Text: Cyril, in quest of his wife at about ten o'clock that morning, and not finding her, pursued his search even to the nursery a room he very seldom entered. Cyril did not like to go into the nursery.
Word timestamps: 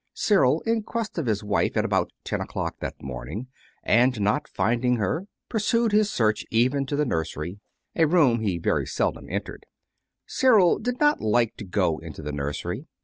Cyril, 0.15 0.61
in 0.61 0.81
quest 0.81 1.19
of 1.19 1.27
his 1.27 1.43
wife 1.43 1.77
at 1.77 1.85
about 1.85 2.09
ten 2.23 2.41
o'clock 2.41 2.79
that 2.79 3.03
morning, 3.03 3.49
and 3.83 4.19
not 4.19 4.47
finding 4.47 4.95
her, 4.95 5.27
pursued 5.47 5.91
his 5.91 6.09
search 6.09 6.43
even 6.49 6.87
to 6.87 6.95
the 6.95 7.05
nursery 7.05 7.59
a 7.95 8.07
room 8.07 8.39
he 8.39 8.57
very 8.57 8.87
seldom 8.87 9.27
entered. 9.29 9.63
Cyril 10.25 10.79
did 10.79 10.99
not 10.99 11.21
like 11.21 11.55
to 11.57 11.65
go 11.65 11.99
into 11.99 12.23
the 12.23 12.31
nursery. 12.31 12.87